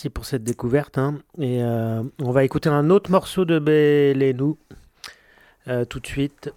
[0.01, 0.97] Merci pour cette découverte.
[0.97, 1.18] hein.
[1.39, 4.56] Et euh, on va écouter un autre morceau de Bélénou
[5.68, 6.51] euh, tout de suite.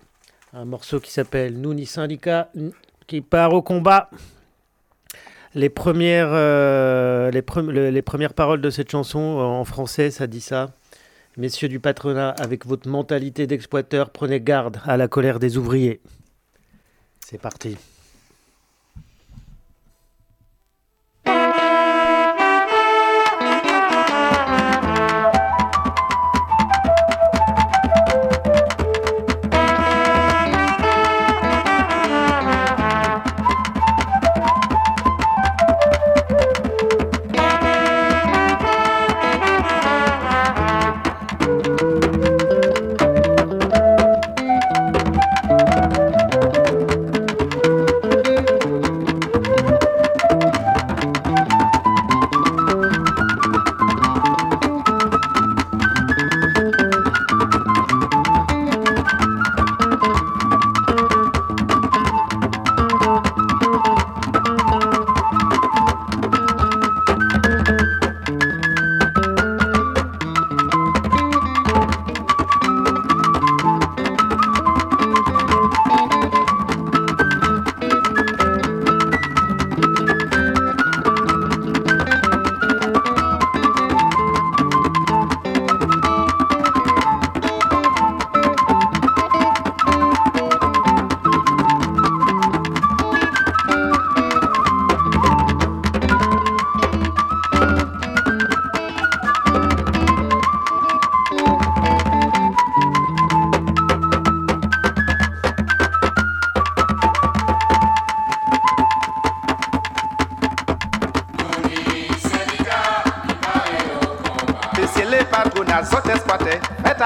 [0.54, 2.50] Un morceau qui s'appelle Nous ni syndicat,
[3.06, 4.10] qui part au combat.
[5.56, 10.40] Les premières, euh, les, les premières paroles de cette chanson euh, en français, ça dit
[10.40, 10.72] ça.
[11.36, 16.00] Messieurs du patronat, avec votre mentalité d'exploiteur, prenez garde à la colère des ouvriers.
[17.20, 17.76] C'est parti.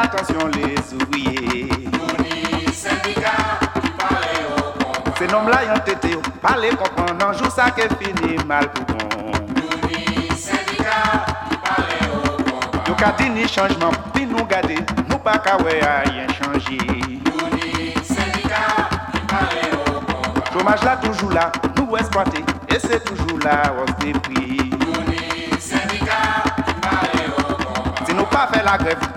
[0.07, 1.69] Attention les ouvriers.
[5.17, 8.85] Ces noms-là y ont été, pas les comprendre, un jour ça qui finit mal pour
[8.85, 9.31] bon.
[12.87, 14.77] Yo ka di ni changement, puis nous garder,
[15.09, 16.77] nous pas qu'à rien changer.
[20.53, 24.71] Chômage là toujours là, nous exploiter, et c'est toujours là hausse des prix.
[28.05, 29.16] Si nous pas fait la grève,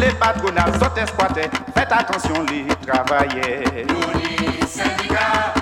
[0.00, 3.62] les patronats sont exploités, faites attention les travailleurs.
[3.74, 5.59] les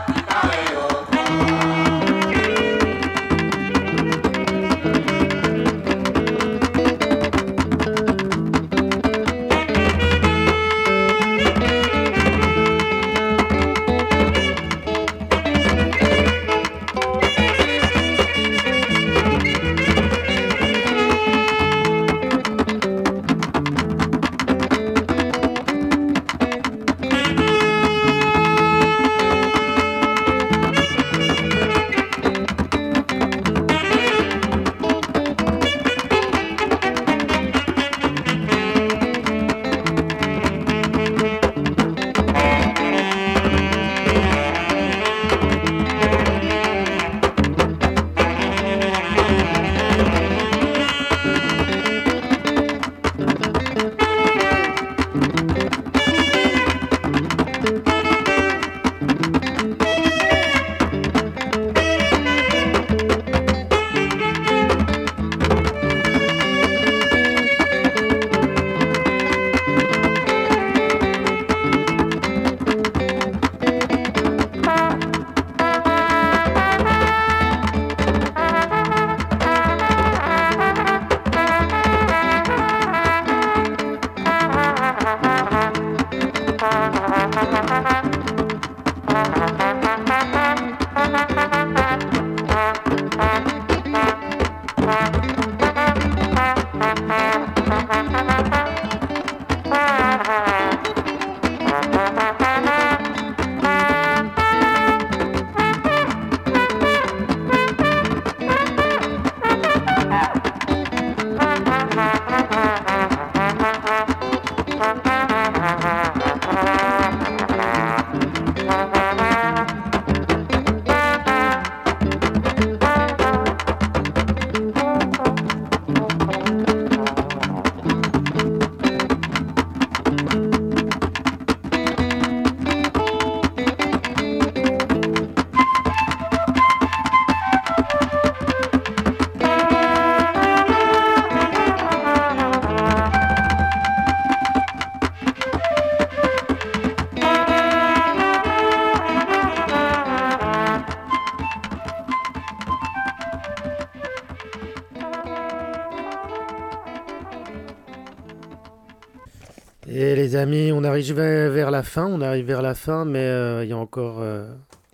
[160.38, 162.06] amis, on arrive vers la fin.
[162.06, 164.50] On arrive vers la fin, mais euh, il y a encore euh,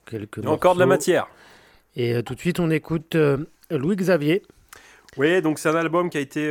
[0.07, 0.39] quelques.
[0.39, 1.29] Il y a encore de la matière.
[1.97, 3.16] Et euh, tout de suite, on écoute
[3.71, 4.43] Louis Xavier.
[5.16, 6.51] Oui, donc c'est un album qui a été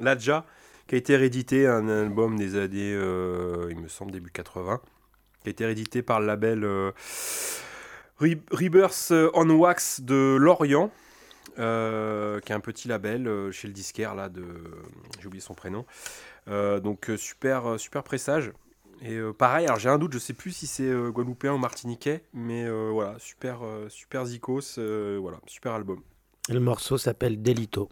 [0.00, 0.46] Ladja,
[0.86, 4.80] qui a été réédité, un album des années, il me semble début 80,
[5.42, 6.64] qui a été réédité par le label
[8.20, 10.90] Re- Rebirth on Wax de Lorient,
[11.56, 14.44] qui est un petit label chez le disquaire là de,
[15.20, 15.84] j'ai oublié son prénom.
[16.48, 18.52] Euh, donc euh, super euh, super pressage.
[19.02, 22.66] Et pareil, alors j'ai un doute, je sais plus si c'est guadeloupéen ou martiniquais, mais
[22.66, 23.58] voilà, super
[23.90, 24.78] super zikos,
[25.20, 26.00] voilà, super album.
[26.48, 27.90] Le morceau s'appelle Delito.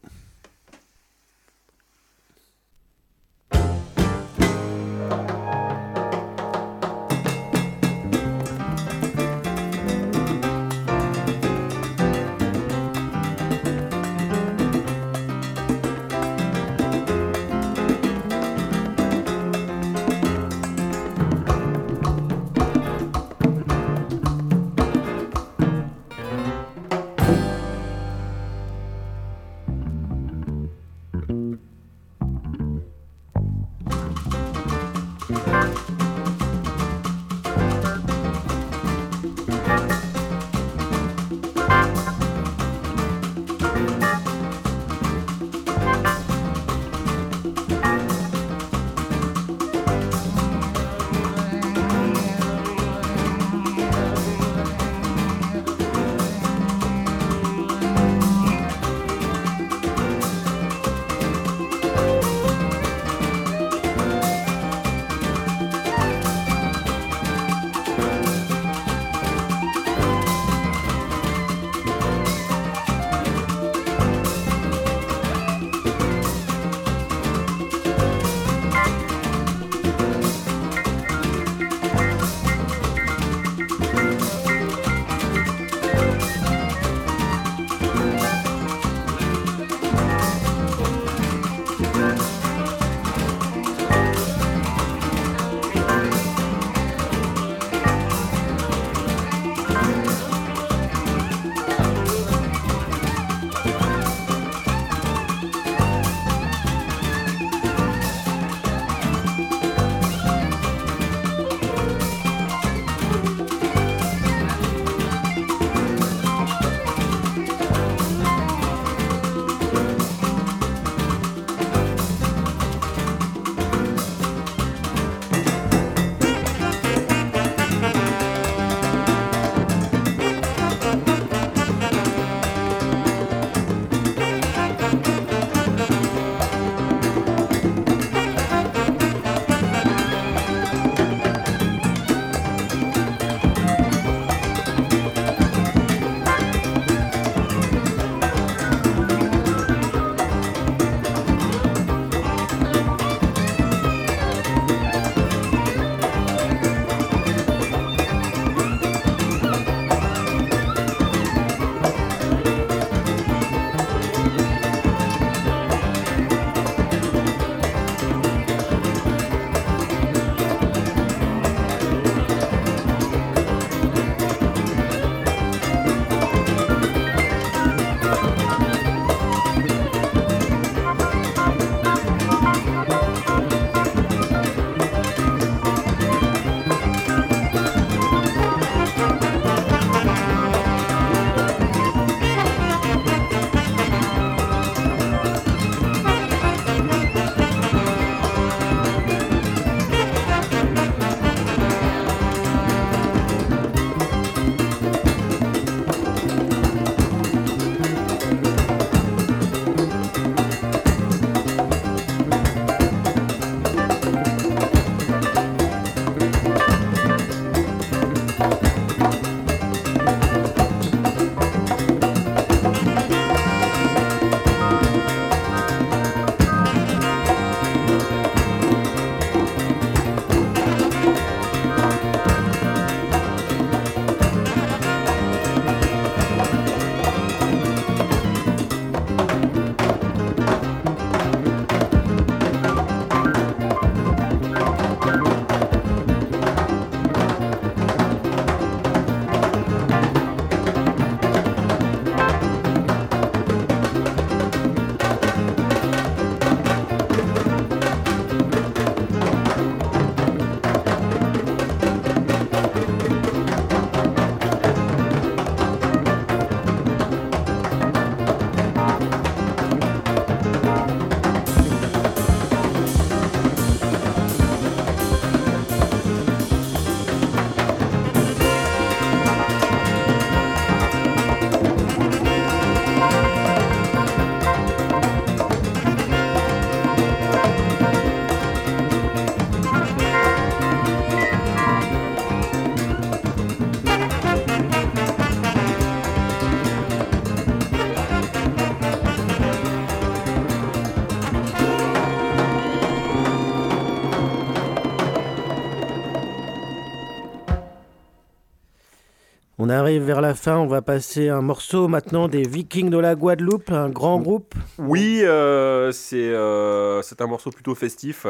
[309.66, 313.14] On arrive vers la fin, on va passer un morceau maintenant des Vikings de la
[313.14, 314.54] Guadeloupe, un grand groupe.
[314.76, 318.26] Oui, euh, c'est euh, c'est un morceau plutôt festif.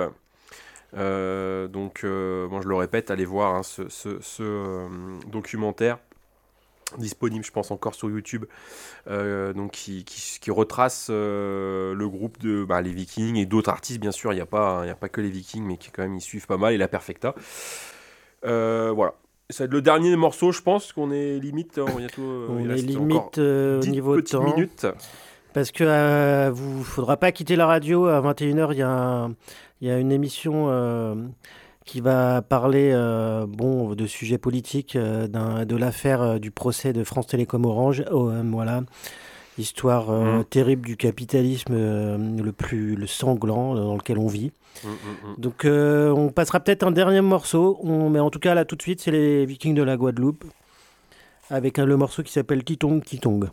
[0.97, 4.87] Euh, donc, moi je le répète, allez voir hein, ce,
[5.29, 5.99] documentaire
[6.99, 8.45] disponible, je pense, encore sur YouTube,
[9.09, 14.33] donc qui, qui- retrace le groupe de bah, les Vikings et d'autres artistes, bien sûr.
[14.33, 16.47] Il n'y a, pas- a pas que les Vikings, mais qui quand même ils suivent
[16.47, 17.35] pas mal et la Perfecta.
[18.45, 19.15] Voilà.
[19.51, 21.77] Ça va être le dernier morceau, je pense qu'on est limite.
[21.79, 24.43] euh, bientôt, euh, On est limite euh, au 10 niveau petites temps.
[24.45, 24.87] minutes.
[25.53, 28.69] Parce que euh, vous faudra pas quitter la radio à 21h.
[28.73, 29.35] Il y, a un-
[29.83, 31.15] y a une émission euh,
[31.85, 37.67] qui va parler euh, bon, de sujets politiques, de l'affaire du procès de France Télécom
[37.67, 38.03] Orange.
[38.11, 38.81] OM, voilà.
[39.57, 40.45] Histoire euh, Mhm.
[40.45, 44.51] terrible du capitalisme euh, le plus le sanglant euh, dans lequel on vit.
[44.83, 45.35] Mm, mm, mm.
[45.39, 47.79] Donc on passera peut-être un dernier morceau.
[47.83, 50.45] On, mais en tout cas là tout de suite c'est les Vikings de la Guadeloupe
[51.51, 53.49] avec un, le morceau qui s'appelle Kitong Kitong.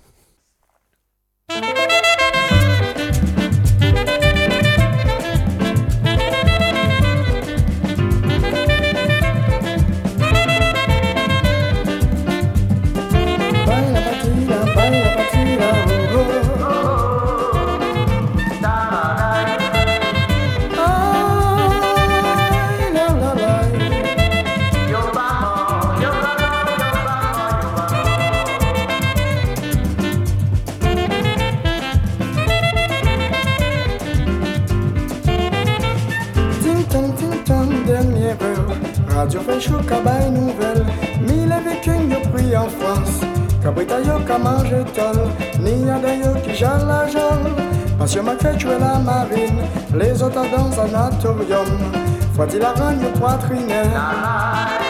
[39.62, 40.86] Radio fait chaud, cabaye nouvelle.
[41.22, 43.22] Mille vikings yo pris en France.
[43.62, 45.30] Cabrita yo ka mangé tol.
[45.60, 47.52] Ni a yo qui jale la jole.
[48.00, 49.62] Passion m'a fait tuer la marine.
[49.96, 51.68] Les autres dans un sanatorium.
[52.36, 54.81] Faut-il la rendre yo poitrine?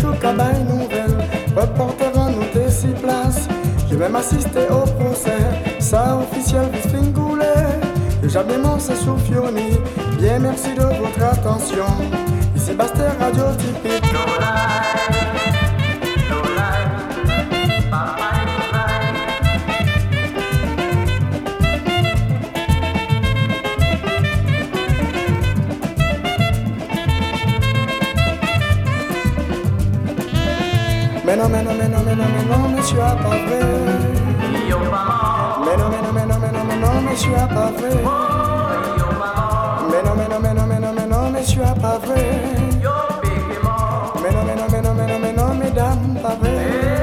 [0.00, 1.16] Chaud, cabaye nouvelle.
[1.56, 3.48] Reporter nous des six places.
[3.90, 5.42] J'ai même assisté au procès.
[5.80, 7.44] Ça officiel, vite fingoulé.
[8.22, 9.78] Et jamais mon c'est sous Fioni.
[10.18, 11.86] Bien, merci de votre attention.
[12.54, 15.27] Ici Bastien Radio typique.
[31.50, 33.60] Mais non, mais non, mais non, mais non, mais non, monsieur a pas vrai.
[35.64, 37.94] Mais non, mais non, mais non, mais non, mais non, monsieur a pas vrai.
[39.90, 42.40] Mais non, mais non, mais non, mais non, mais non, monsieur a pas vrai.
[44.22, 46.97] Mais non, mais non, mais non, mais non, mais non, mesdames, pas vrai.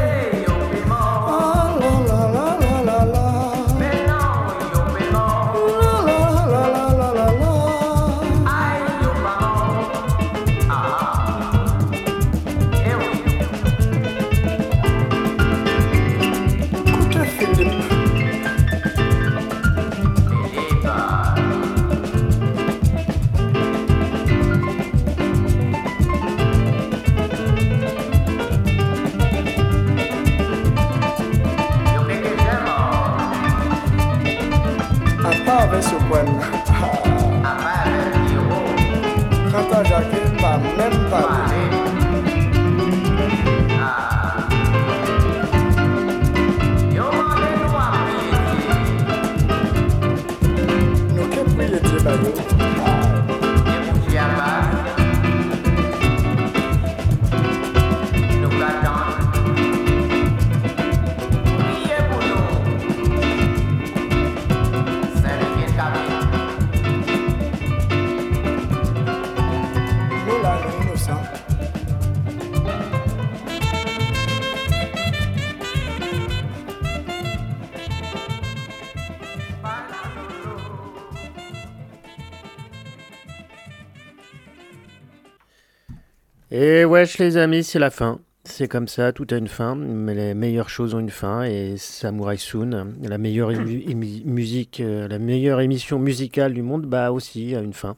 [87.19, 88.19] Les amis, c'est la fin.
[88.45, 91.44] C'est comme ça, tout a une fin, mais les meilleures choses ont une fin.
[91.44, 93.49] Et Samurai Soon, la meilleure
[94.26, 97.95] musique, euh, la meilleure émission musicale du monde, bah aussi a une fin.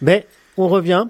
[0.00, 1.06] Mais on revient.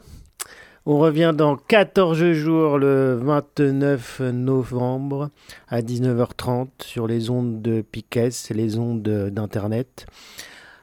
[0.86, 5.30] On revient dans 14 jours, le 29 novembre,
[5.68, 10.04] à 19h30, sur les ondes de Piquet, les ondes d'Internet.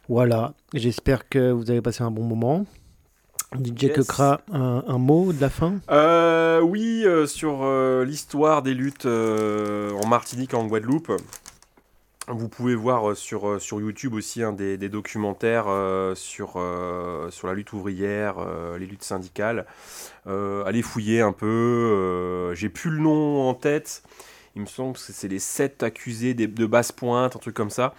[0.09, 2.65] Voilà, j'espère que vous avez passé un bon moment.
[3.55, 3.95] DJ Yes.
[3.95, 5.75] Kekra, un, un mot de la fin?
[5.89, 11.11] Euh, oui, euh, sur euh, l'histoire des luttes en Martinique et en Guadeloupe.
[12.27, 15.65] Vous pouvez voir sur, sur YouTube aussi hein, des, des documentaires
[16.15, 16.51] sur,
[17.29, 18.35] sur la lutte ouvrière,
[18.79, 19.65] les luttes syndicales.
[20.27, 22.53] Allez fouiller un peu.
[22.53, 24.03] J'ai plus le nom en tête.
[24.55, 27.69] Il me semble que c'est les sept accusés des- de basse pointe, un truc comme
[27.71, 27.95] ça.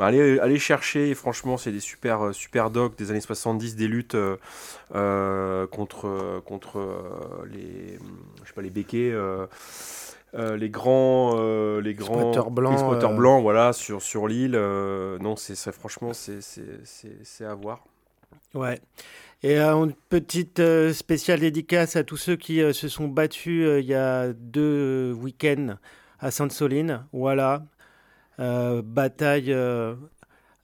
[0.00, 3.86] Bah, allez, allez chercher, franchement, c'est des super, euh, super docs des années 70, des
[3.86, 4.38] luttes euh,
[4.94, 6.80] euh, contre, contre
[7.52, 7.98] les,
[8.42, 9.46] je sais pas, les béquets, euh,
[10.56, 13.08] les grands, euh, les grands blancs, euh.
[13.08, 14.52] blancs, voilà, sur, sur l'île.
[14.52, 17.84] non, c'est franchement, c'est à voir.
[18.54, 18.80] Ouais.
[19.42, 20.62] Et une petite
[20.94, 25.76] spéciale dédicace à tous ceux qui se sont battus il y a deux week-ends
[26.20, 27.04] à Sainte-Soline.
[27.12, 27.64] Voilà.
[28.40, 29.94] Euh, bataille euh,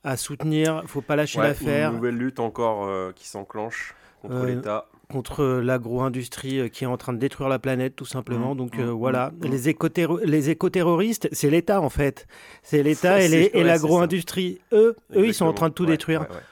[0.03, 0.82] à soutenir.
[0.86, 1.90] faut pas lâcher Ouais, l'affaire.
[1.90, 4.86] Une nouvelle lutte encore euh, qui s'enclenche contre l'État.
[5.11, 8.55] contre l'agro-industrie qui est en train de détruire la planète, tout simplement.
[8.55, 9.47] Mmh, Donc mmh, euh, mmh, voilà, mmh.
[9.47, 12.27] les éco-terro- les éco-terroristes, c'est l'État en fait.
[12.62, 14.61] C'est l'État et l'agro-industrie.
[14.73, 16.23] Eux, eux, ils sont en train de tout Ouais, détruire.
[16.23, 16.43] ouais, ouais.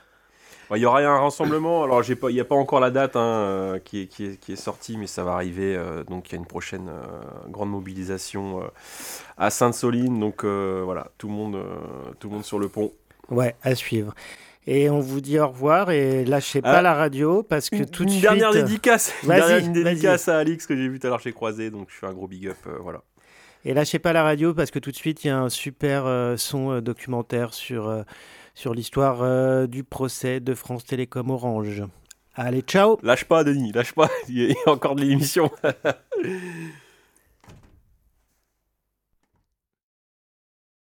[0.70, 1.82] Ouais, Il y aura un rassemblement.
[1.84, 4.52] Alors, il n'y a pas encore la date hein, euh, qui, est, qui, est, qui
[4.52, 5.76] est sortie, mais ça va arriver.
[5.76, 7.02] euh, donc, il y a une prochaine euh,
[7.48, 8.66] grande mobilisation euh,
[9.36, 10.18] à Sainte-Soline.
[10.18, 11.58] Donc, voilà, tout le monde,
[12.18, 12.92] tout le monde sur le pont.
[13.30, 14.14] Ouais, à suivre.
[14.66, 16.72] Et on vous dit au revoir et lâchez Ah.
[16.72, 18.22] pas la radio parce que Une, tout de suite.
[18.22, 21.32] dernière dédicace, une, dernière- une dédicace à Alix que j'ai vu tout à l'heure chez
[21.34, 21.70] Croisé.
[21.70, 22.56] Donc, je fais un gros big up.
[22.80, 23.02] voilà.
[23.66, 26.04] Et lâchez pas la radio parce que tout de suite il y a un super
[26.38, 28.04] son documentaire sur,
[28.54, 31.82] sur l'histoire euh, du procès de France Télécom Orange.
[32.34, 34.10] Allez, ciao Lâche pas, Denis, lâche pas.
[34.28, 35.50] Il y a encore de l'émission.